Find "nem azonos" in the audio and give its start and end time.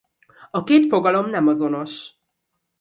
1.29-2.13